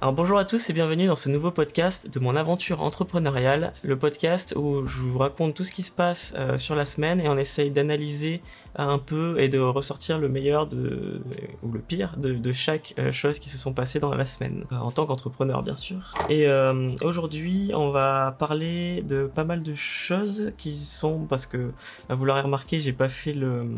[0.00, 3.98] Alors bonjour à tous et bienvenue dans ce nouveau podcast de mon aventure entrepreneuriale, le
[3.98, 7.28] podcast où je vous raconte tout ce qui se passe euh, sur la semaine et
[7.28, 8.40] on essaye d'analyser
[8.76, 11.20] un peu et de ressortir le meilleur de,
[11.64, 14.76] ou le pire de, chaque euh, chose qui se sont passées dans la semaine, euh,
[14.76, 16.14] en tant qu'entrepreneur bien sûr.
[16.28, 21.72] Et euh, aujourd'hui on va parler de pas mal de choses qui sont, parce que
[22.08, 23.74] vous l'aurez remarqué, j'ai pas fait le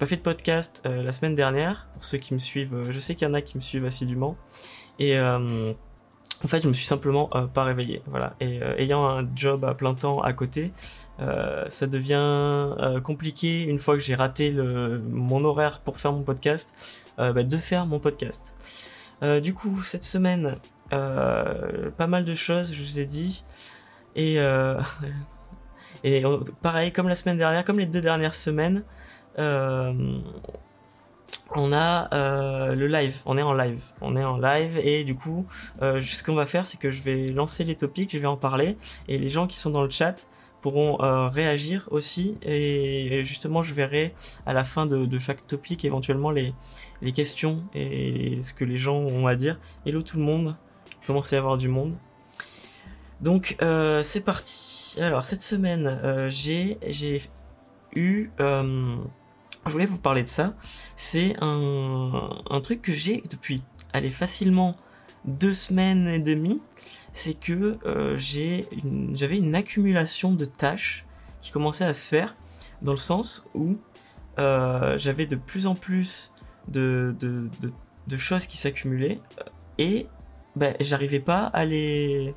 [0.00, 1.86] pas fait de podcast euh, la semaine dernière.
[1.92, 3.84] Pour ceux qui me suivent, euh, je sais qu'il y en a qui me suivent
[3.84, 4.34] assidûment.
[5.00, 5.72] Et euh,
[6.44, 8.02] en fait, je me suis simplement euh, pas réveillé.
[8.06, 8.34] Voilà.
[8.38, 10.70] Et euh, ayant un job à plein temps à côté,
[11.68, 12.74] ça devient
[13.04, 16.72] compliqué une fois que j'ai raté mon horaire pour faire mon podcast,
[17.18, 18.54] bah, de faire mon podcast.
[19.42, 20.56] Du coup, cette semaine,
[20.88, 23.44] pas mal de choses, je vous ai dit.
[24.16, 24.36] Et,
[26.04, 26.24] et
[26.62, 28.82] pareil, comme la semaine dernière, comme les deux dernières semaines,
[31.54, 35.14] on a euh, le live, on est en live, on est en live et du
[35.14, 35.46] coup,
[35.82, 38.36] euh, ce qu'on va faire, c'est que je vais lancer les topics, je vais en
[38.36, 38.76] parler
[39.08, 40.26] et les gens qui sont dans le chat
[40.60, 44.14] pourront euh, réagir aussi et justement, je verrai
[44.46, 46.54] à la fin de, chaque topic éventuellement les,
[47.14, 49.58] questions et ce que les gens ont à dire.
[49.86, 50.54] Hello tout le monde,
[51.02, 51.94] il commence à avoir du monde.
[53.20, 53.56] Donc
[54.02, 54.96] c'est parti.
[55.00, 57.22] Alors cette semaine, j'ai
[57.96, 58.30] eu,
[59.66, 60.52] je voulais vous parler de ça.
[60.96, 64.76] C'est un, truc que j'ai depuis, allez, facilement
[65.24, 66.60] deux semaines et demie.
[67.12, 71.04] C'est que euh, j'avais une accumulation de tâches
[71.40, 72.36] qui commençait à se faire
[72.82, 73.76] dans le sens où
[74.38, 76.32] euh, j'avais de plus en plus
[76.68, 79.44] de, de, choses qui s'accumulaient euh,
[79.78, 80.06] et
[80.56, 82.34] ben, j'arrivais pas à les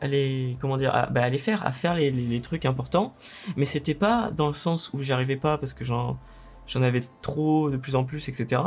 [0.00, 2.66] à les comment dire à, ben, à les faire à faire les, les, les trucs
[2.66, 3.12] importants
[3.56, 6.18] mais c'était pas dans le sens où j'y arrivais pas parce que j'en
[6.66, 8.62] j'en avais trop de plus en plus etc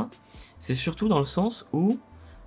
[0.60, 2.00] c'est surtout dans le sens où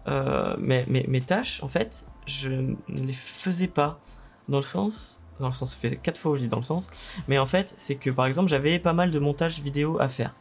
[0.08, 4.00] euh, mes, mes, tâches en fait je ne les faisais pas.
[4.48, 6.64] Dans le sens dans le sens ça fait quatre fois où je dis dans le
[6.64, 6.88] sens
[7.28, 10.34] mais en fait c'est que par exemple j'avais pas mal de montage vidéo à faire.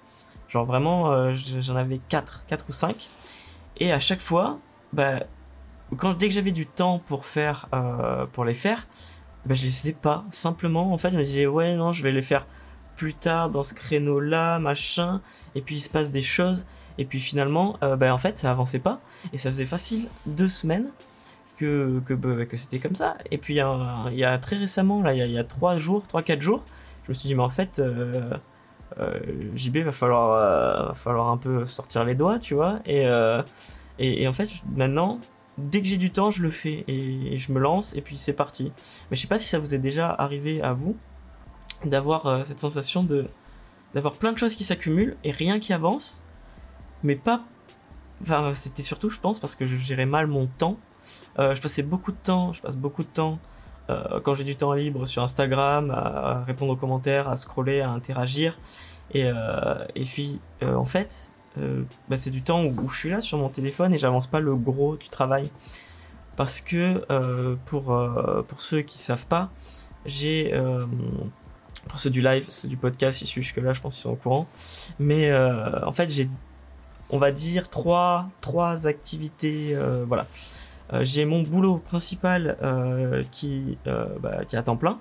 [0.48, 3.08] Genre vraiment euh, j'en avais quatre quatre ou cinq.
[3.78, 4.56] Et à chaque fois
[4.94, 5.24] bah
[5.98, 8.88] quand dès que j'avais du temps pour faire euh, pour les faire
[9.46, 10.26] bah, je les faisais pas.
[10.32, 12.48] Simplement en fait je me disais ouais non je vais les faire
[13.00, 15.22] plus tard dans ce créneau là machin.
[15.56, 16.66] Et puis il se passe des choses.
[16.98, 19.00] Et puis finalement euh, bah, en fait ça avançait pas.
[19.32, 20.90] Et ça faisait facile deux semaines
[21.58, 23.16] que que, bah, que c'était comme ça.
[23.32, 26.42] Et puis il y, a, très récemment là il y a, trois jours trois quatre
[26.42, 26.62] jours
[27.06, 28.32] je me suis dit mais en fait euh,
[29.00, 29.18] euh,
[29.56, 32.80] JB va falloir va falloir un peu sortir les doigts tu vois.
[32.86, 33.06] Et
[33.98, 35.20] et, et en fait maintenant
[35.58, 36.84] dès que j'ai du temps je le fais.
[36.90, 37.96] Et je me lance.
[37.96, 38.74] Et puis c'est parti.
[39.10, 40.98] Mais je sais pas si ça vous est déjà arrivé à vous
[41.86, 43.26] d'avoir euh, cette sensation de
[43.94, 46.22] d'avoir plein de choses qui s'accumulent et rien qui avance
[47.04, 47.42] mais pas
[48.22, 50.76] enfin c'était surtout je pense parce que je gérais mal mon temps.
[51.40, 53.40] Euh, je passais beaucoup de temps je passe beaucoup de temps
[53.90, 57.90] euh, quand j'ai du temps libre sur Instagram à, répondre aux commentaires à scroller à
[57.90, 58.60] interagir.
[59.12, 59.28] Et,
[59.96, 63.50] et puis en fait bah, c'est du temps où, où je suis là sur mon
[63.50, 65.50] téléphone et j'avance pas le gros du travail.
[66.38, 67.86] Parce que pour
[68.48, 69.50] pour ceux qui savent pas
[70.06, 70.54] j'ai
[71.88, 74.12] pour ceux du live ceux du podcast ils suivent jusque là je pense qu'ils sont
[74.12, 74.48] au courant.
[75.00, 76.30] Mais euh, en fait j'ai
[77.10, 80.28] on va dire trois trois activités euh, voilà.
[80.92, 82.58] Euh, j'ai mon boulot principal
[83.32, 85.00] qui bah, qui est à temps plein.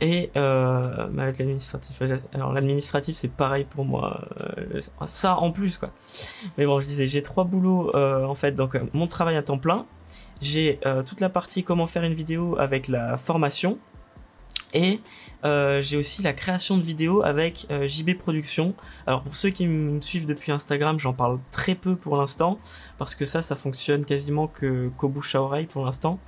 [0.00, 2.02] Et avec l'administratif
[2.34, 4.26] alors l'administratif c'est pareil pour moi
[5.06, 5.90] ça en plus quoi.
[6.58, 8.52] Mais bon je disais j'ai trois boulots en fait.
[8.52, 9.86] Donc mon travail à temps plein.
[10.40, 13.78] J'ai toute la partie comment faire une vidéo avec la formation
[14.72, 15.00] et
[15.44, 18.74] euh, j'ai aussi la création de vidéos avec euh, JB Productions.
[19.06, 22.58] Alors pour ceux qui me suivent depuis Instagram, j'en parle très peu pour l'instant
[22.98, 26.18] parce que ça, ça fonctionne quasiment qu'au bouche à oreille pour l'instant.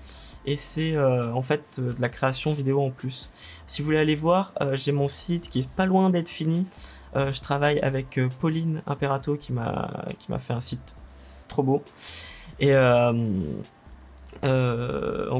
[0.46, 3.30] Et c'est euh, en fait de la création vidéo en plus.
[3.66, 6.66] Si vous voulez aller voir, j'ai mon site qui est pas loin d'être fini.
[7.14, 10.96] Je travaille avec Pauline Imperato qui m'a qui m'a fait un site
[11.48, 11.82] trop beau.
[12.60, 13.14] Et en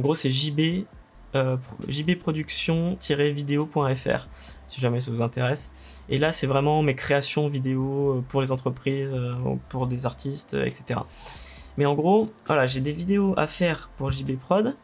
[0.01, 0.87] gros, c'est JB
[1.35, 1.57] euh,
[1.89, 4.27] jbproduction-vidéo.fr
[4.67, 5.71] si jamais ça vous intéresse.
[6.09, 9.35] Et là, c'est vraiment mes créations vidéo euh, pour les entreprises, euh,
[9.69, 11.01] pour des artistes, etc.
[11.77, 14.75] Mais en gros, voilà, j'ai des vidéos à faire pour JB Prod.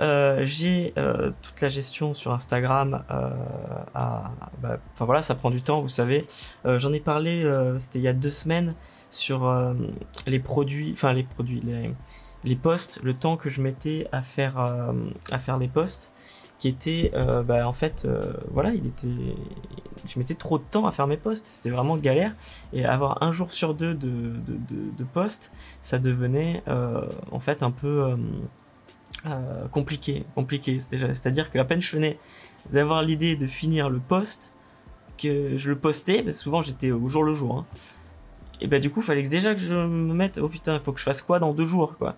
[0.00, 0.92] Euh, j'ai
[1.42, 3.04] toute la gestion sur Instagram.
[3.10, 3.30] euh,
[3.94, 4.30] à-
[4.60, 6.26] bah, voilà, ça prend du temps, vous savez.
[6.64, 7.48] J'en ai parlé,
[7.78, 8.74] c'était il y a deux semaines,
[9.10, 9.52] sur
[10.26, 11.90] les produits, enfin les produits, les,
[12.44, 14.92] les posts, le temps que je mettais à faire, euh,
[15.30, 16.12] à faire les posts.
[16.60, 17.12] qui était,
[17.46, 18.08] bah, en fait,
[18.50, 19.36] voilà, il était,
[20.06, 22.34] je mettais trop de temps à faire mes posts, c'était vraiment galère,
[22.72, 25.50] et avoir un jour sur deux de, de, de, posts,
[25.82, 26.62] ça devenait
[27.32, 28.16] en fait un peu
[29.72, 30.78] compliqué, compliqué.
[30.80, 32.18] C'est-à-dire que à peine je venais
[32.72, 34.54] d'avoir l'idée de finir le post,
[35.18, 37.58] que je le postais, parce souvent j'étais au jour le jour.
[37.58, 37.66] Hein.
[38.60, 41.04] Et bah du coup, fallait déjà que je me mette, oh putain, faut que je
[41.04, 42.16] fasse quoi dans deux jours, quoi.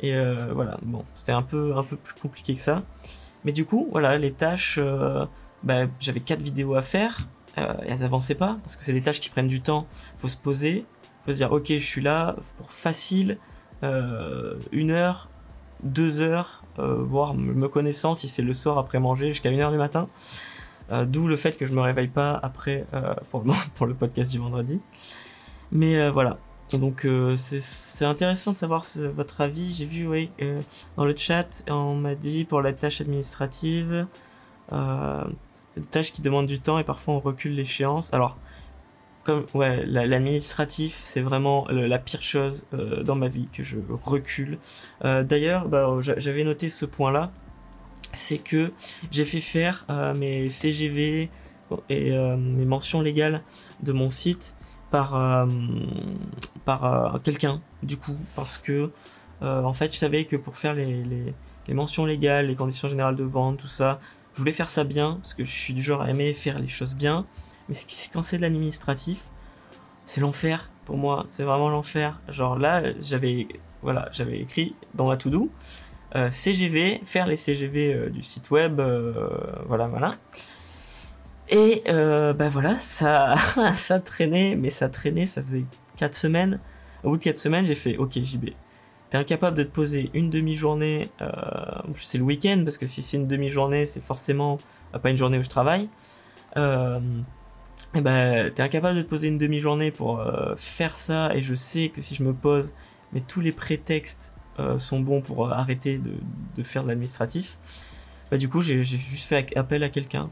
[0.00, 2.82] Et euh, voilà, bon, c'était un peu, un peu plus compliqué que ça.
[3.44, 5.26] Mais du coup, voilà, les tâches, euh,
[5.62, 9.20] bah, j'avais quatre vidéos à faire, euh, elles avançaient pas, parce que c'est des tâches
[9.20, 9.86] qui prennent du temps.
[10.18, 10.84] Faut se poser,
[11.24, 13.38] faut se dire, ok, je suis là pour facile,
[14.70, 15.28] une heure,
[15.82, 19.76] deux heures, voire me connaissant si c'est le soir après manger jusqu'à une heure du
[19.76, 20.08] matin.
[20.90, 23.44] Euh, d'où le fait que je me réveille pas après euh, pour,
[23.74, 24.80] pour le podcast du vendredi.
[25.72, 26.38] Mais euh, voilà.
[26.72, 29.74] Donc c'est intéressant de savoir votre avis.
[29.74, 30.30] J'ai vu oui,
[30.96, 34.06] dans le chat, on m'a dit pour la tâche administrative,
[34.70, 38.14] des tâches qui demandent du temps et parfois on recule l'échéance.
[38.14, 38.38] Alors,
[39.22, 42.66] comme ouais, l'administratif, c'est vraiment la pire chose
[43.04, 44.56] dans ma vie que je recule.
[45.02, 47.28] D'ailleurs, bah, j'avais noté ce point-là
[48.12, 48.72] c'est que
[49.10, 51.30] j'ai fait faire euh, mes CGV
[51.88, 53.42] et euh, mes mentions légales
[53.82, 54.54] de mon site
[54.92, 55.46] par, euh,
[56.64, 58.90] par quelqu'un, du coup, parce que
[59.40, 61.02] en fait, je savais que pour faire les,
[61.66, 63.98] les, mentions légales, les conditions générales de vente, tout ça,
[64.34, 66.68] je voulais faire ça bien, parce que je suis du genre à aimer faire les
[66.68, 67.26] choses bien,
[67.68, 67.74] mais
[68.12, 69.24] quand c'est de l'administratif,
[70.06, 72.20] c'est l'enfer pour moi, c'est vraiment l'enfer.
[72.28, 73.48] Genre là, j'avais
[73.82, 75.50] voilà, écrit dans la to-do,
[76.14, 79.28] euh, CGV, faire les CGV euh, du site web, euh,
[79.66, 80.14] voilà, voilà.
[81.52, 83.36] Et ben voilà, ça,
[83.74, 85.64] ça traînait, mais ça traînait, ça faisait
[85.96, 86.58] 4 semaines.
[87.04, 88.50] Au bout de 4 semaines, j'ai fait OK, JB.
[89.10, 91.30] T'es incapable de te poser une demi-journée, euh,
[92.00, 94.56] c'est le week-end, parce que si c'est une demi-journée, c'est forcément
[95.02, 95.90] pas une journée où je travaille.
[96.56, 96.98] Euh,
[97.94, 100.24] et ben, t'es incapable de te poser une demi-journée pour
[100.56, 102.72] faire ça, et je sais que si je me pose,
[103.12, 107.58] mais tous les prétextes euh, sont bons pour euh, arrêter de, faire de l'administratif,
[108.30, 110.30] bah, du coup j'ai juste fait appel à quelqu'un.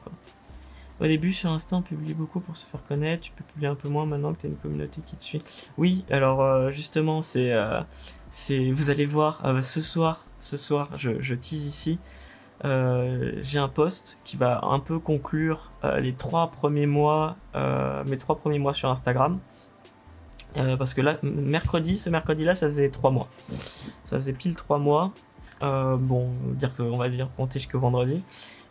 [1.01, 3.75] Au début sur Insta on publie beaucoup pour se faire connaître, tu peux publier un
[3.75, 5.43] peu moins maintenant que tu as une communauté qui te suit.
[5.79, 7.53] Oui, alors euh, justement c'est...
[8.31, 11.99] c'est vous allez voir ce soir, ce soir je, je tease ici,
[12.63, 17.37] j'ai un post qui va un peu conclure les trois premiers mois,
[18.07, 19.41] mes trois premiers mois sur Instagram.
[20.57, 23.29] Euh, parce que là, mercredi, ce mercredi-là, ça faisait 3 mois.
[24.05, 25.13] Ça faisait pile 3 mois.
[25.63, 28.23] Euh, bon, dire qu'on va dire compter jusqu'au vendredi.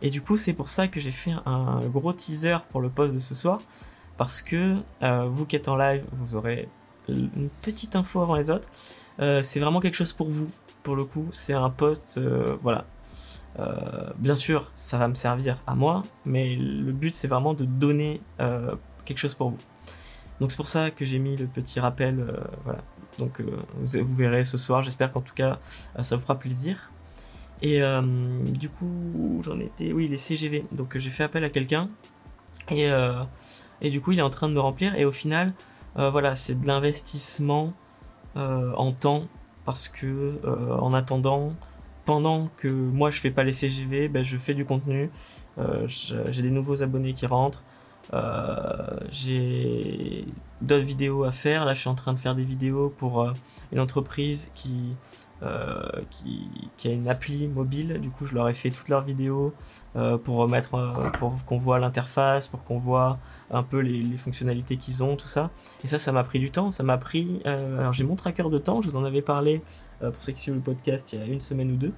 [0.02, 3.14] Et du coup, c'est pour ça que j'ai fait un gros teaser pour le post
[3.14, 3.60] de ce soir.
[4.16, 6.68] Parce que euh, vous qui êtes en live, vous aurez
[7.08, 8.68] une petite info avant les autres.
[9.18, 10.48] c'est vraiment quelque chose pour vous.
[10.82, 12.20] Pour le coup, c'est un post,
[12.62, 12.84] voilà.
[14.18, 18.20] bien sûr, ça va me servir à moi, mais le but c'est vraiment de donner
[19.04, 19.58] quelque chose pour vous.
[20.40, 22.18] Donc c'est pour ça que j'ai mis le petit rappel.
[22.20, 22.32] Euh,
[22.64, 22.80] voilà.
[23.18, 24.82] Donc euh, vous, verrez ce soir.
[24.82, 25.58] J'espère qu'en tout cas
[25.98, 26.90] euh, ça vous fera plaisir.
[27.62, 27.82] Et
[28.46, 29.92] du coup, j'en étais.
[29.92, 30.64] Oui, les CGV.
[30.72, 31.88] Donc j'ai fait appel à quelqu'un.
[32.70, 32.88] Et,
[33.82, 34.94] et du coup, il est en train de me remplir.
[34.94, 35.52] Et au final,
[35.94, 37.74] voilà, c'est de l'investissement
[38.34, 39.24] en temps.
[39.66, 40.40] Parce que
[40.80, 41.52] en attendant,
[42.06, 45.10] pendant que moi je fais pas les CGV, ben, je fais du contenu.
[45.86, 47.62] j'ai des nouveaux abonnés qui rentrent.
[48.12, 48.66] Euh,
[49.10, 50.24] j'ai
[50.60, 51.64] d'autres vidéos à faire.
[51.64, 53.32] Là, je suis en train de faire des vidéos pour euh,
[53.72, 54.96] une entreprise qui,
[55.42, 58.00] euh, qui, qui, a une appli mobile.
[58.00, 59.54] Du coup, je leur ai fait toutes leurs vidéos
[60.24, 60.70] pour remettre,
[61.18, 63.18] pour qu'on voit l'interface, pour qu'on voit
[63.50, 65.50] un peu les, les fonctionnalités qu'ils ont, tout ça.
[65.84, 66.70] Et ça, ça m'a pris du temps.
[66.70, 67.40] Ça m'a pris.
[67.44, 68.80] alors, j'ai mon tracker de temps.
[68.80, 69.62] Je vous en avais parlé
[70.00, 71.92] pour ceux qui suivent le podcast il y a une semaine ou deux.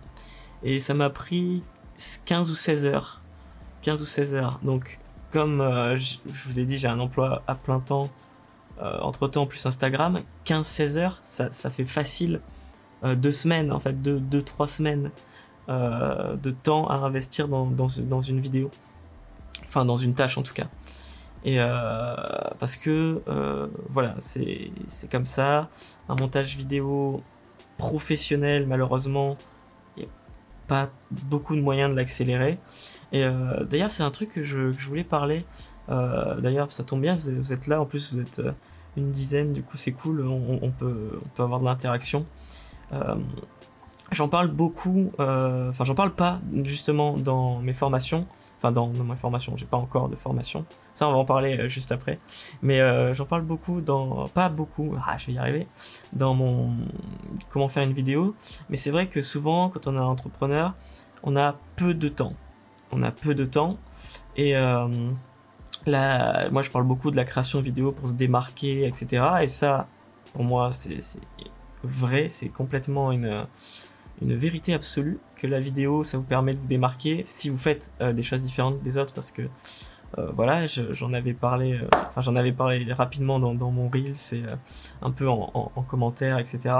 [0.62, 1.62] Et ça m'a pris
[2.24, 3.20] 15 ou 16 heures.
[3.82, 4.60] 15 ou 16 heures.
[4.62, 5.00] Donc,
[5.32, 8.10] comme euh, je, vous l'ai dit, j'ai un emploi à plein temps,
[8.80, 12.40] euh, entre temps plus Instagram, 15-16 heures, ça, fait facile
[13.02, 15.10] euh, deux semaines, en fait, deux, deux trois semaines
[15.68, 18.70] de temps à investir dans, dans, une vidéo.
[19.64, 20.66] Enfin, dans une tâche en tout cas.
[21.44, 21.56] Et
[22.58, 23.22] parce que
[23.88, 24.70] voilà, c'est
[25.10, 25.70] comme ça.
[26.10, 27.22] Un montage vidéo
[27.78, 29.38] professionnel, malheureusement,
[29.96, 30.12] il n'y a
[30.66, 32.58] pas beaucoup de moyens de l'accélérer.
[33.12, 35.44] Et euh, d'ailleurs, c'est un truc que je, voulais parler.
[35.90, 38.52] Euh, d'ailleurs, ça tombe bien, vous êtes, là, en plus, vous êtes euh,
[38.96, 42.26] une dizaine, du coup, c'est cool, on, peut, avoir de l'interaction.
[44.10, 48.26] j'en parle beaucoup, enfin, j'en parle pas justement dans mes formations,
[48.58, 50.66] enfin, dans, dans mes formations, j'ai pas encore de formation.
[50.94, 52.18] Ça, on va en parler juste après.
[52.60, 55.66] Mais j'en parle beaucoup dans, pas beaucoup, ah, je vais y arriver,
[56.12, 56.68] dans mon
[57.48, 58.34] comment faire une vidéo.
[58.68, 60.74] Mais c'est vrai que souvent, quand on est entrepreneur,
[61.22, 62.34] on a peu de temps
[62.92, 63.78] on a peu de temps.
[64.36, 64.52] Et
[65.86, 69.24] là, moi, je parle beaucoup de la création vidéo pour se démarquer, etc.
[69.42, 69.88] Et ça,
[70.32, 70.98] pour moi, c'est
[71.82, 73.46] vrai, c'est complètement une,
[74.20, 77.92] une vérité absolue que la vidéo, ça vous permet de vous démarquer si vous faites
[78.00, 79.42] des choses différentes des autres, parce que
[80.18, 84.56] euh, voilà, j'en avais parlé, euh, j'en avais parlé rapidement dans, mon reel, c'est euh,
[85.00, 86.74] un peu en, commentaire, etc.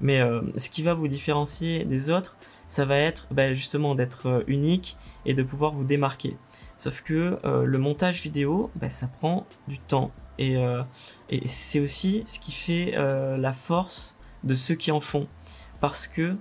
[0.00, 0.22] Mais
[0.56, 2.36] ce qui va vous différencier des autres,
[2.68, 6.36] ça va être bah, justement d'être unique et de pouvoir vous démarquer.
[6.78, 10.10] Sauf que le montage vidéo, bah, ça prend du temps.
[10.38, 10.56] Et
[11.44, 15.26] c'est aussi ce qui fait la force de ceux qui en font.
[15.80, 16.32] Parce que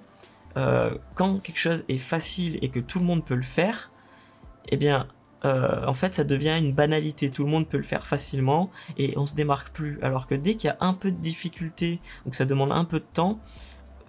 [0.56, 3.92] quand quelque chose est facile et que tout le monde peut le faire,
[4.70, 5.08] eh bien,
[5.46, 7.30] euh, en fait, ça devient une banalité.
[7.30, 10.00] Tout le monde peut le faire facilement et on se démarque plus.
[10.02, 12.86] Alors que dès qu'il y a un peu de difficulté ou que ça demande un
[12.86, 13.40] peu de temps,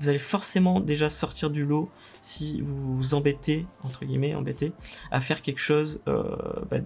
[0.00, 1.90] vous allez forcément déjà sortir du lot
[2.22, 4.72] si vous vous embêtez, entre guillemets, embêtez,
[5.10, 6.36] à faire quelque chose euh,
[6.70, 6.78] bah,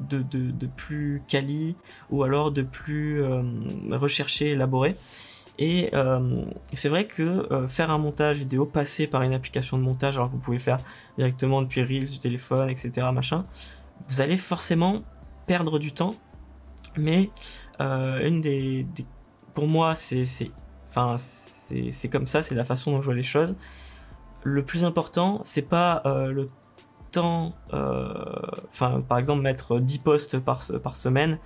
[0.00, 1.74] de, plus quali
[2.10, 3.42] ou alors de plus euh,
[3.90, 4.96] recherché, élaboré.
[5.58, 5.90] Et
[6.74, 10.34] c'est vrai que faire un montage vidéo, passer par une application de montage, alors que
[10.34, 10.76] vous pouvez faire
[11.16, 13.42] directement depuis Reels du téléphone, etc., machin,
[14.08, 15.02] vous allez forcément
[15.46, 16.14] perdre du temps,
[16.96, 17.30] mais
[17.80, 18.86] euh, une des,
[19.54, 20.24] pour moi c'est
[20.88, 21.16] enfin
[22.10, 23.54] comme ça, c'est la façon dont je vois les choses.
[24.44, 26.48] Le plus important, c'est pas euh, le
[27.10, 28.14] temps, euh,
[28.68, 31.38] enfin par exemple mettre 10 posts par, par semaine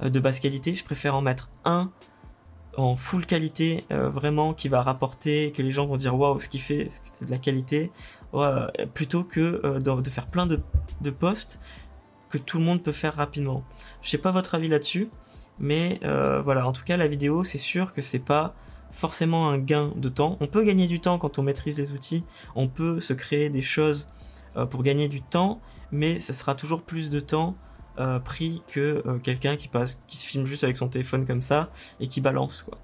[0.00, 1.90] de basse qualité, je préfère en mettre un
[2.76, 6.60] en full qualité, vraiment qui va rapporter, que les gens vont dire waouh ce qu'il
[6.60, 7.90] fait, c'est de la qualité,
[8.92, 10.58] plutôt que de, faire plein de,
[11.00, 11.58] de posts
[12.30, 13.64] que tout le monde peut faire rapidement.
[14.02, 15.08] Je sais pas votre avis là-dessus,
[15.58, 18.54] mais euh, voilà, en tout cas la vidéo, c'est sûr que c'est pas
[18.92, 20.36] forcément un gain de temps.
[20.40, 23.62] On peut gagner du temps quand on maîtrise les outils, on peut se créer des
[23.62, 24.08] choses
[24.56, 25.60] euh, pour gagner du temps,
[25.92, 27.54] mais ça sera toujours plus de temps
[27.98, 31.70] euh, pris que quelqu'un qui passe, qui se filme juste avec son téléphone comme ça
[32.00, 32.78] et qui balance quoi.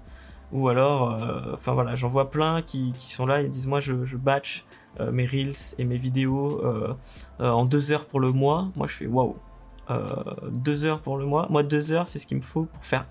[0.51, 1.17] Ou alors,
[1.51, 4.65] enfin voilà, j'en vois plein qui, sont là et disent moi je, je batch
[4.99, 6.93] mes reels et mes vidéos euh,
[7.41, 8.69] euh, en deux heures pour le mois.
[8.75, 9.35] Moi, je fais waouh,
[10.51, 11.47] deux heures pour le mois.
[11.49, 13.05] Moi, deux heures, c'est ce qu'il me faut pour faire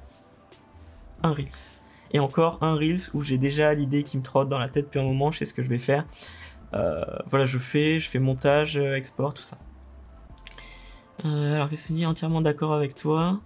[1.23, 1.79] un reels.
[2.13, 5.01] Et encore un reels où j'ai déjà l'idée qui me trotte dans la tête depuis
[5.01, 5.33] un moment.
[5.33, 6.05] Je sais ce que je vais faire.
[6.73, 9.59] voilà, je fais, je fais montage, export, tout ça.
[11.25, 13.39] alors, qu'est-ce entièrement d'accord avec toi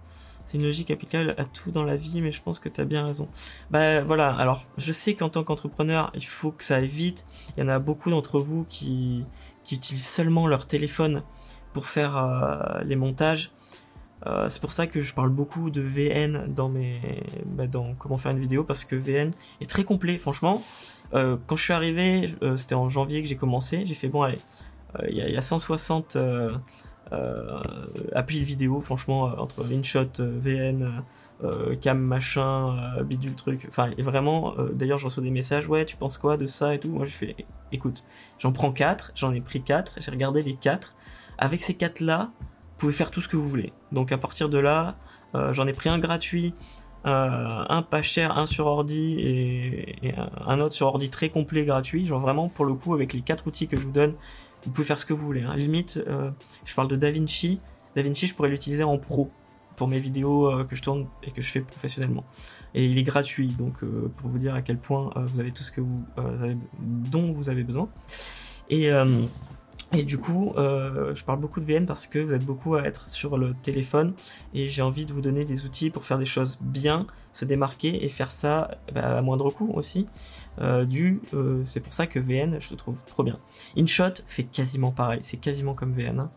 [0.47, 2.85] c'est une logique applicable à tout dans la vie, mais je pense que tu as
[2.85, 3.27] bien raison.
[3.69, 7.25] Bah voilà, alors je sais qu'en tant qu'entrepreneur, il faut que ça aille vite.
[7.55, 9.23] Il y en a beaucoup d'entre vous qui,
[9.69, 11.23] utilisent seulement leur téléphone
[11.73, 13.51] pour faire euh, les montages.
[14.25, 17.01] Euh, c'est pour ça que je parle beaucoup de VN dans mes
[17.45, 20.63] bah, dans comment faire une vidéo parce que VN est très complet franchement
[21.13, 24.39] euh, quand je suis arrivé c'était en janvier que j'ai commencé j'ai fait bon allez
[25.09, 26.49] il y, a 160 euh,
[28.13, 31.03] appli vidéo, franchement, euh, entre InShot, euh, VN,
[31.81, 33.65] cam machin, bidule truc.
[33.69, 36.89] Enfin, vraiment, d'ailleurs, je reçois des messages, ouais, tu penses quoi de ça et tout.
[36.89, 37.35] Moi, je fais,
[37.71, 38.03] écoute,
[38.39, 40.95] j'en prends 4, j'en ai pris 4, j'ai regardé les 4.
[41.37, 43.71] Avec ces 4 là, vous pouvez faire tout ce que vous voulez.
[43.91, 44.95] Donc, à partir de là,
[45.51, 46.55] j'en ai pris un gratuit,
[47.05, 52.07] un pas cher, un sur ordi et, un autre sur ordi très complet gratuit.
[52.07, 54.15] Genre vraiment pour le coup avec les quatre outils que je vous donne,
[54.65, 55.43] vous pouvez faire ce que vous voulez.
[55.43, 55.55] Hein.
[55.55, 56.31] Limite, euh,
[56.65, 57.59] je parle de DaVinci.
[57.95, 59.31] DaVinci, je pourrais l'utiliser en pro
[59.75, 62.23] pour mes vidéos euh, que je tourne et que je fais professionnellement.
[62.73, 65.63] Et il est gratuit, donc euh, pour vous dire à quel point vous avez tout
[65.63, 65.71] ce
[66.79, 67.87] dont vous avez besoin.
[68.69, 68.89] Et
[69.93, 73.09] et du coup, je parle beaucoup de VN parce que vous êtes beaucoup à être
[73.09, 74.13] sur le téléphone
[74.53, 78.03] et j'ai envie de vous donner des outils pour faire des choses bien, se démarquer
[78.03, 80.05] et faire ça bah, à moindre coût aussi.
[80.59, 83.37] Euh, du, euh, c'est pour ça que VN, je le trouve trop bien.
[83.77, 86.19] InShot fait quasiment pareil, c'est quasiment comme VN.
[86.19, 86.31] Hein.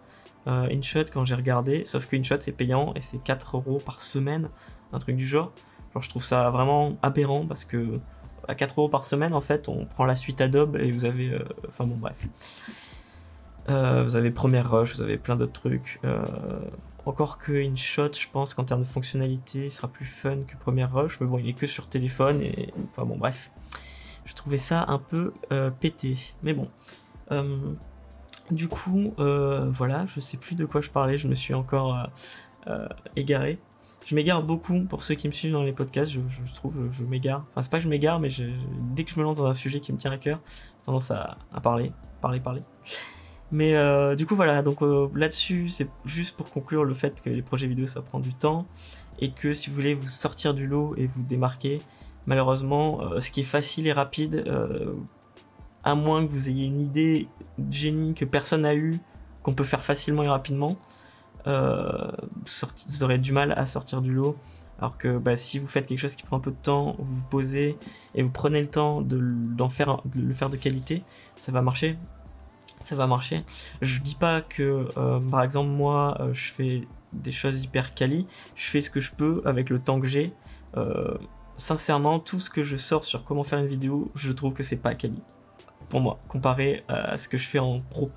[0.46, 4.00] Euh, InShot, quand j'ai regardé, sauf que InShot c'est payant et c'est 4 euros par
[4.00, 4.48] semaine,
[4.92, 5.52] un truc du genre.
[5.98, 7.98] Je trouve ça vraiment aberrant parce que
[8.46, 11.36] à 4 euros par semaine, en fait, on prend la suite Adobe et vous avez.
[11.68, 12.26] Enfin bon, bref.
[13.68, 16.00] vous avez Premiere Rush, vous avez plein d'autres trucs.
[17.06, 20.92] encore que InShot, je pense qu'en termes de fonctionnalité, il sera plus fun que Premiere
[20.92, 22.72] Rush, mais bon, il est que sur téléphone et.
[22.90, 23.50] Enfin bon, bref
[24.30, 26.16] je trouvais ça un peu euh, pété.
[26.44, 26.68] Mais bon.
[27.32, 27.72] Euh,
[28.52, 32.08] du coup, euh, voilà, je sais plus de quoi je parlais, je me suis encore
[33.16, 33.58] égaré.
[34.06, 36.20] Je m'égare beaucoup pour ceux qui me suivent dans les podcasts, je,
[36.54, 37.44] trouve, je, m'égare.
[37.50, 38.30] Enfin, c'est pas que je m'égare, mais
[38.94, 41.10] dès que je me lance dans un sujet qui me tient à cœur, j'ai tendance
[41.10, 42.62] à, parler, parler, parler.
[43.52, 43.74] Mais
[44.16, 44.80] du coup, voilà, donc
[45.14, 48.66] là-dessus, c'est juste pour conclure le fait que les projets vidéo, ça prend du temps.
[49.20, 51.78] Et que si vous voulez vous sortir du lot et vous démarquer,
[52.26, 54.92] Malheureusement, euh, ce qui est facile et rapide, euh,
[55.84, 58.98] à moins que vous ayez une idée de génie que personne n'a eu,
[59.42, 60.76] qu'on peut faire facilement et rapidement,
[61.46, 62.10] euh,
[62.88, 64.36] vous aurez du mal à sortir du lot.
[64.78, 67.16] Alors que bah, si vous faites quelque chose qui prend un peu de temps, vous
[67.16, 67.76] vous posez
[68.14, 69.68] et vous prenez le temps de, le
[70.34, 71.02] faire de qualité,
[71.36, 71.96] ça va marcher.
[72.80, 73.44] Ça va marcher.
[73.82, 74.88] Je dis pas que,
[75.30, 78.26] par exemple, moi, je fais des choses hyper quali.
[78.54, 80.32] Je fais ce que je peux avec le temps que j'ai.
[81.60, 84.76] Sincèrement, tout ce que je sors sur comment faire une vidéo, je trouve que c'est
[84.76, 85.22] pas quali.
[85.88, 88.10] Pour moi, comparé à ce que je fais en pro.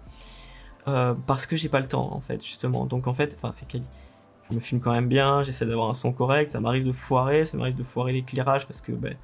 [0.87, 3.65] Euh, parce que j'ai pas le temps en fait justement donc en fait enfin c'est
[3.71, 7.45] je me filme quand même bien j'essaie d'avoir un son correct ça m'arrive de foirer
[7.45, 9.15] ça m'arrive de foirer l'éclairage parce que ben,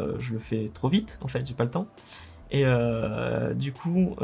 [0.00, 1.86] euh, je le fais trop vite en fait j'ai pas le temps
[2.50, 4.14] et euh, du coup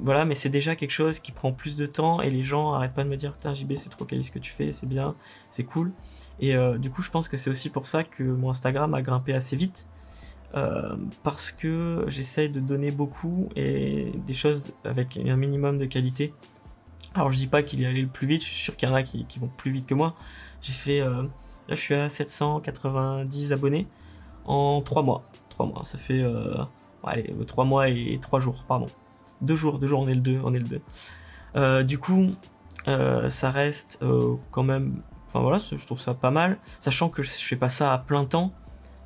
[0.00, 2.94] voilà mais c'est déjà quelque chose qui prend plus de temps et les gens arrêtent
[2.94, 5.14] pas de me dire putain JB c'est trop quali ce que tu fais c'est bien
[5.50, 5.92] c'est cool
[6.40, 9.34] et du coup je pense que c'est aussi pour ça que mon Instagram a grimpé
[9.34, 9.86] assez vite
[10.54, 16.32] euh, parce que j'essaye de donner beaucoup et des choses avec un minimum de qualité.
[17.14, 18.92] Alors je dis pas qu'il est allé le plus vite, je suis sûr qu'il y
[18.92, 20.14] en a qui, vont plus vite que moi.
[20.62, 21.22] J'ai fait, euh,
[21.68, 23.86] là je suis à 790 abonnés
[24.46, 25.24] en 3 mois.
[25.50, 26.64] 3 mois, ça fait euh,
[27.04, 28.86] allez, 3 mois et 3 jours, pardon.
[29.42, 30.80] 2 jours, 2 jours, on est le 2, on est le
[31.54, 31.84] 2.
[31.84, 32.30] du coup,
[32.86, 34.02] ça reste
[34.50, 37.92] quand même, enfin voilà, je trouve ça pas mal, sachant que je fais pas ça
[37.92, 38.52] à plein temps.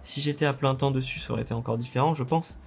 [0.03, 2.59] Si j'étais à plein temps dessus, ça aurait été encore différent, je pense.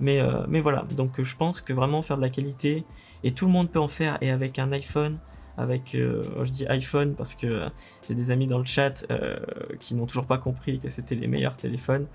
[0.00, 2.84] Mais, euh, mais voilà, donc je pense que vraiment faire de la qualité,
[3.24, 5.18] et tout le monde peut en faire, et avec un iPhone,
[5.58, 7.68] avec, euh, je dis iPhone parce que
[8.06, 9.36] j'ai des amis dans le chat euh,
[9.80, 12.06] qui n'ont toujours pas compris que c'était les meilleurs téléphones.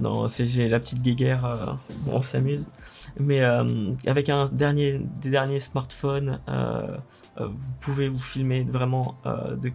[0.00, 2.66] Non, c'est j'ai la petite guéguerre, on s'amuse.
[3.18, 3.40] Mais
[4.06, 6.40] avec un dernier, des derniers smartphones,
[7.38, 9.70] vous pouvez vous filmer vraiment de,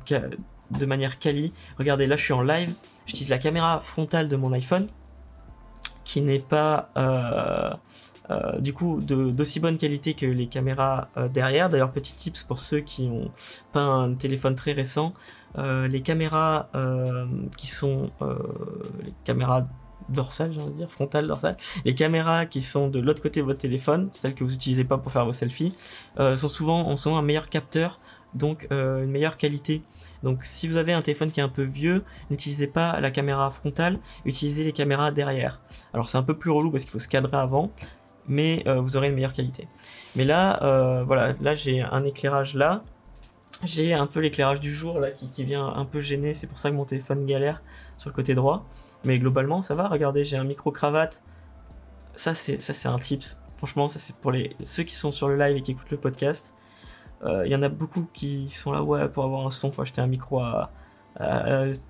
[0.72, 1.54] de manière quali.
[1.78, 2.74] Regardez, là je suis en live,
[3.06, 4.88] j'utilise la caméra frontale de mon iPhone,
[6.04, 7.70] qui n'est pas euh,
[8.30, 11.70] euh, du coup d'aussi bonne qualité que les caméras euh, derrière.
[11.70, 13.32] D'ailleurs, petit tips pour ceux qui n'ont
[13.72, 15.14] pas un téléphone très récent,
[15.58, 16.70] les caméras
[17.58, 18.10] qui sont
[19.04, 19.66] les caméras
[20.12, 23.46] dorsales, j'ai envie de dire, frontales, dorsales, les caméras qui sont de l'autre côté de
[23.46, 25.74] votre téléphone, celles que vous n'utilisez pas pour faire vos selfies,
[26.18, 28.00] sont souvent en sont un meilleur capteur,
[28.34, 29.82] donc une meilleure qualité
[30.24, 33.50] donc si vous avez un téléphone qui est un peu vieux, n'utilisez pas la caméra
[33.50, 35.60] frontale, utilisez les caméras derrière.
[35.94, 37.72] Alors c'est un peu plus relou parce qu'il faut se cadrer avant,
[38.28, 39.68] mais euh, vous aurez une meilleure qualité.
[40.16, 42.82] Mais là, euh, voilà, là j'ai un éclairage là.
[43.64, 46.72] J'ai un peu l'éclairage du jour là qui, vient un peu gêner, c'est pour ça
[46.72, 47.62] que mon téléphone galère
[47.98, 48.66] sur le côté droit.
[49.04, 51.22] Mais globalement ça va, regardez, j'ai un micro cravate.
[52.16, 53.38] Ça c'est ça c'est un tips.
[53.58, 55.98] Franchement, ça c'est pour les ceux qui sont sur le live et qui écoutent le
[55.98, 56.54] podcast.
[57.24, 59.84] Il euh, y en a beaucoup qui sont là, ouais, pour avoir un son, faut
[59.84, 60.72] acheter un micro à,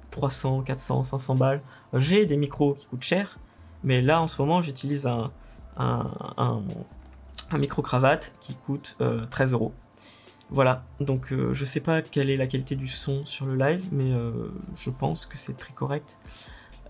[0.09, 1.61] 300, 400, 500 balles.
[1.93, 3.39] J'ai des micros qui coûtent cher,
[3.83, 5.31] mais là en ce moment j'utilise un,
[5.77, 6.61] un,
[7.57, 8.97] micro cravate qui coûte
[9.29, 9.73] 13 euh, euros.
[10.49, 13.87] Voilà, donc euh, je sais pas quelle est la qualité du son sur le live,
[13.93, 14.11] mais
[14.75, 16.17] je pense que c'est très correct.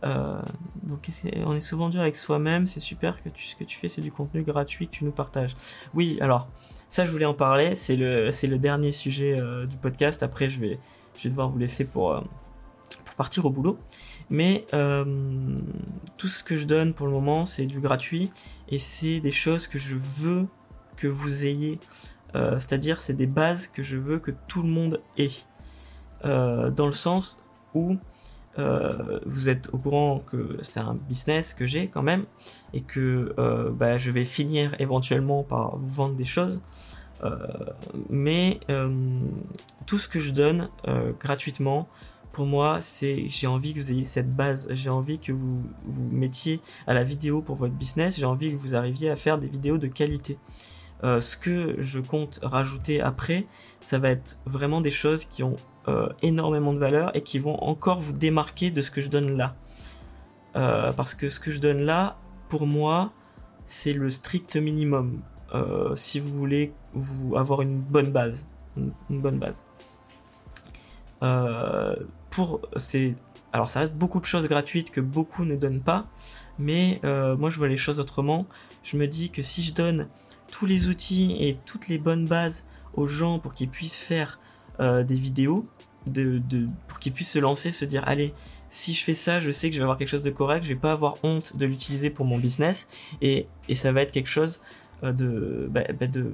[0.03, 1.09] Donc
[1.45, 4.01] on est souvent dur avec soi-même, c'est super que tu, ce que tu fais c'est
[4.01, 5.55] du contenu gratuit que tu nous partages.
[5.93, 6.47] Oui, alors
[6.91, 7.77] ça, je voulais en parler.
[7.77, 10.23] C'est le, dernier sujet euh, du podcast.
[10.23, 10.77] Après, je vais,
[11.17, 12.19] je vais devoir vous laisser pour, euh,
[13.05, 13.77] pour partir au boulot.
[14.29, 15.55] Mais euh,
[16.17, 18.29] tout ce que je donne pour le moment, c'est du gratuit
[18.67, 20.47] et c'est des choses que je veux
[20.97, 21.79] que vous ayez.
[22.33, 25.31] c'est-à-dire, c'est des bases que je veux que tout le monde ait.
[26.25, 27.41] dans le sens
[27.73, 27.95] où
[28.59, 32.25] euh, vous êtes au courant que c'est un business que j'ai quand même
[32.73, 36.61] et que euh, bah, je vais finir éventuellement par vous vendre des choses.
[37.23, 37.37] Euh,
[38.09, 38.59] mais
[39.85, 40.69] tout ce que je donne
[41.19, 41.87] gratuitement,
[42.31, 46.09] pour moi, c'est j'ai envie que vous ayez cette base, j'ai envie que vous vous
[46.09, 49.47] mettiez à la vidéo pour votre business, j'ai envie que vous arriviez à faire des
[49.47, 50.37] vidéos de qualité.
[51.03, 53.45] ce que je compte rajouter après,
[53.81, 57.55] ça va être vraiment des choses qui ont euh, énormément de valeur et qui vont
[57.63, 59.55] encore vous démarquer de ce que je donne là.
[60.55, 62.17] Euh, parce que ce que je donne là,
[62.49, 63.11] pour moi,
[63.65, 65.21] c'est le strict minimum.
[65.55, 68.45] Euh, si vous voulez vous avoir une bonne base,
[68.77, 69.65] une, bonne base.
[72.29, 73.15] pour c'est
[73.51, 76.05] alors ça reste beaucoup de choses gratuites que beaucoup ne donnent pas,
[76.59, 78.45] mais moi je vois les choses autrement.
[78.83, 80.07] Je me dis que si je donne
[80.51, 84.37] tous les outils et toutes les bonnes bases aux gens pour qu'ils puissent faire
[84.81, 85.63] euh, des vidéos
[86.87, 88.33] pour qu'ils puissent se lancer, se dire allez,
[88.69, 90.69] si je fais ça, je sais que je vais avoir quelque chose de correct, je
[90.69, 92.87] vais pas avoir honte de l'utiliser pour mon business
[93.21, 94.59] et, ça va être quelque chose
[95.03, 96.33] euh, de, bah, bah, de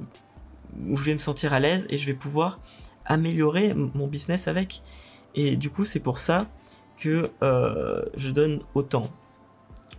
[0.88, 2.60] où je vais me sentir à l'aise et je vais pouvoir
[3.05, 4.81] améliorer mon business avec.
[5.36, 6.47] Et du coup, c'est pour ça
[6.97, 9.10] que euh, je donne autant.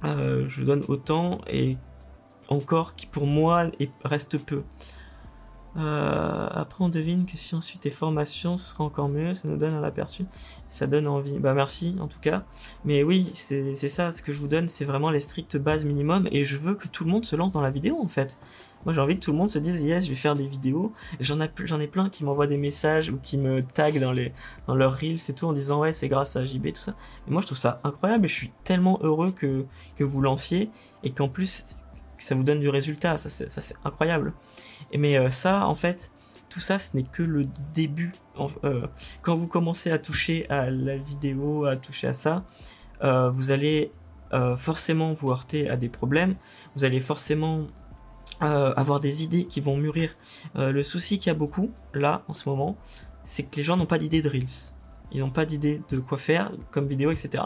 [0.02, 1.76] je donne autant et
[2.48, 3.70] encore qui pour moi
[4.04, 4.62] reste peu.
[5.78, 9.34] Euh, après, on devine que si on suit tes formations, ce sera encore mieux.
[9.34, 10.24] Ça nous donne un aperçu.
[10.70, 11.38] Ça donne envie.
[11.38, 12.44] Bah, merci en tout cas.
[12.84, 14.10] Mais oui, c'est ça.
[14.10, 16.28] Ce que je vous donne, c'est vraiment les strictes bases minimum.
[16.32, 18.38] Et je veux que tout le monde se lance dans la vidéo en fait.
[18.84, 20.92] Moi, j'ai envie que tout le monde se dise yes, je vais faire des vidéos.
[21.20, 24.14] J'en ai, plein qui m'envoient des messages ou qui me taguent dans,
[24.66, 26.94] dans leurs reels et tout en disant ouais, c'est grâce à JB, tout ça.
[27.26, 29.64] Et moi, je trouve ça incroyable et je suis tellement heureux que,
[29.96, 30.70] que vous lanciez
[31.02, 31.82] et qu'en plus,
[32.18, 33.16] ça vous donne du résultat.
[33.16, 34.32] Ça, c'est incroyable.
[34.96, 36.10] Mais euh, ça, en fait,
[36.48, 38.12] tout ça, ce n'est que le début.
[38.64, 38.86] Euh,
[39.22, 42.44] quand vous commencez à toucher à la vidéo, à toucher à ça,
[43.02, 43.90] euh, vous allez
[44.58, 46.34] forcément vous heurter à des problèmes.
[46.76, 47.66] Vous allez forcément
[48.40, 50.10] avoir des idées qui vont mûrir.
[50.54, 52.76] le souci qu'il y a beaucoup, là, en ce moment,
[53.24, 54.74] c'est que les gens n'ont pas d'idée de Reels.
[55.12, 57.44] Ils n'ont pas d'idée de quoi faire comme vidéo, etc.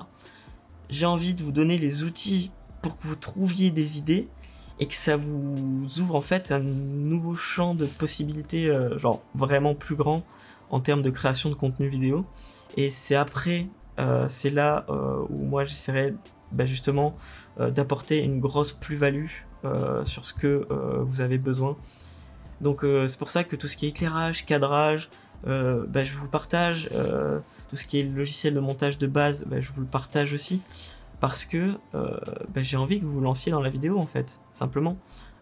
[0.91, 2.51] J'ai envie de vous donner les outils
[2.83, 4.29] pour que vous trouviez des idées
[4.83, 9.77] et que ça vous ouvre en fait un nouveau champ de possibilités, euh, genre vraiment
[9.77, 10.25] plus grand
[10.71, 12.27] en termes de création de contenu vidéo.
[12.77, 13.69] Et c'est après,
[14.01, 16.15] euh, c'est là euh, où moi j'essaierai
[16.51, 17.13] bah, justement
[17.59, 19.29] d'apporter une grosse plus-value
[20.05, 20.67] sur ce que
[21.03, 21.77] vous avez besoin.
[22.61, 25.11] Donc c'est pour ça que tout ce qui est éclairage, cadrage,
[25.45, 26.89] bah, je vous partage.
[27.69, 30.63] tout ce qui est logiciel de montage de base, bah, je vous le partage aussi
[31.23, 32.19] parce que euh,
[32.53, 34.99] ben, j'ai envie que vous vous lanciez dans la vidéo en fait, simplement.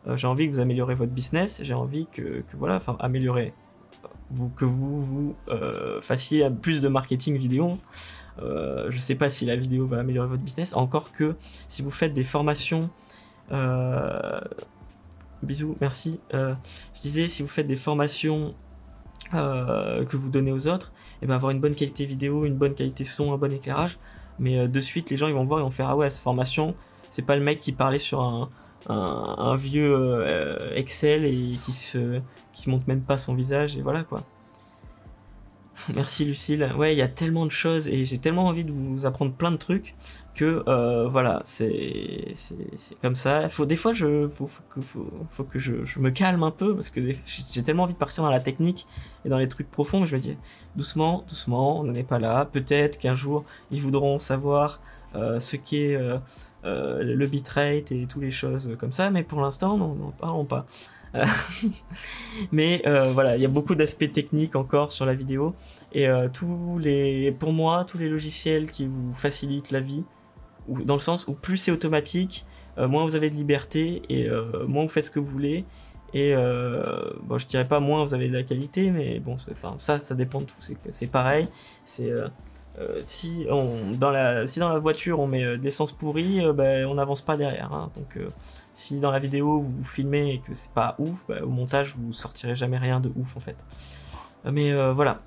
[0.07, 3.55] Euh, j'ai envie que vous améliorez votre business, j'ai envie que, voilà, enfin améliorer,
[4.31, 7.79] vous, que vous vous euh, fassiez plus de marketing vidéo.
[8.41, 11.35] je sais pas si la vidéo va améliorer votre business, encore que
[11.67, 12.91] si vous faites des formations,
[15.43, 16.21] bisous, merci.
[16.35, 18.55] je disais si vous faites des formations
[19.33, 22.75] que vous donnez aux autres, et eh ben avoir une bonne qualité vidéo, une bonne
[22.75, 23.99] qualité son, un bon éclairage,
[24.41, 26.23] mais euh, de suite les gens ils vont voir ils vont faire ah ouais cette
[26.23, 26.75] formation
[27.11, 28.49] c'est pas le mec qui parlait sur un,
[28.89, 32.21] un, vieux euh, Excel et qui se
[32.53, 34.23] qui montre même pas son visage et voilà quoi
[35.97, 36.73] Merci Lucille.
[36.77, 39.51] Ouais, il y a tellement de choses et j'ai tellement envie de vous apprendre plein
[39.51, 39.95] de trucs
[40.35, 42.33] que euh, voilà, c'est
[43.03, 43.49] comme ça.
[43.49, 47.01] Faut des fois je faut, faut, que je, je, me calme un peu parce que
[47.25, 48.87] j'ai tellement envie de partir dans la technique
[49.25, 50.01] et dans les trucs profonds.
[50.01, 50.37] Mais je me dis
[50.77, 52.45] doucement, doucement, on n'en est pas là.
[52.45, 54.81] Peut-être qu'un jour ils voudront savoir
[55.17, 56.19] euh, ce qu'est euh,
[56.65, 60.45] euh, le bitrate et toutes les choses comme ça, mais pour l'instant, non, non, parlons
[60.45, 60.67] pas.
[62.53, 65.55] mais euh, voilà, il y a beaucoup d'aspects techniques encore sur la vidéo.
[65.93, 70.05] Et euh, tous les, pour moi, tous les logiciels qui vous facilitent la vie,
[70.69, 72.47] dans le sens où plus c'est automatique,
[72.79, 74.29] euh, moins vous avez de liberté et
[74.67, 75.65] moins vous faites ce que vous voulez.
[76.13, 76.35] Et
[77.23, 79.37] bon, je dirais pas moins vous avez de la qualité, mais bon,
[79.79, 80.57] ça, ça dépend de tout.
[80.91, 81.49] C'est pareil.
[81.85, 82.13] C'est
[83.01, 86.95] si on, dans la si dans la voiture on met de l'essence pourrie, ben, on
[86.95, 87.73] n'avance pas derrière.
[87.73, 87.91] Hein.
[87.97, 88.19] donc
[88.73, 92.13] si dans la vidéo vous filmez et que c'est pas ouf, bah, au montage vous
[92.13, 93.57] sortirez jamais rien de ouf en fait.
[94.47, 95.19] Euh, mais euh, voilà.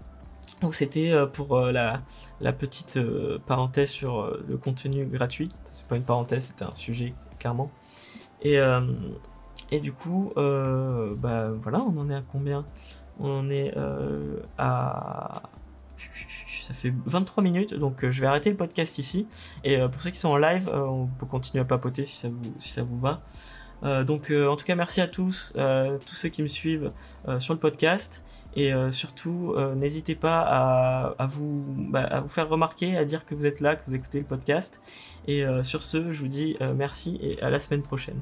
[0.62, 2.02] Donc c'était euh, pour la,
[2.58, 3.00] petite
[3.48, 5.50] parenthèse sur le contenu gratuit.
[5.72, 7.72] C'est pas une parenthèse, c'était un sujet clairement.
[8.42, 8.58] Et,
[9.72, 12.66] et du coup, bah voilà, on en est à combien?
[13.20, 13.74] On en est
[14.58, 15.42] à
[16.64, 19.28] ça fait 23 minutes, donc je vais arrêter le podcast ici.
[19.64, 22.54] Et pour ceux qui sont en live, on peut continuer à papoter si ça vous,
[22.60, 23.20] si ça vous va.
[23.84, 26.92] Euh, donc euh, en tout cas merci à tous, euh, tous ceux qui me suivent
[27.40, 30.42] sur le podcast et surtout n'hésitez pas
[31.18, 33.96] à, vous, bah, à vous faire remarquer, à dire que vous êtes là, que vous
[33.96, 34.82] écoutez le podcast.
[35.26, 38.20] Et sur ce, je vous dis merci et à la semaine prochaine.